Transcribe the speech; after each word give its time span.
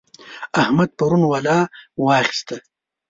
احمد 0.61 0.89
پرون 0.97 1.23
ولا 1.31 1.59
واخيسته. 2.03 2.55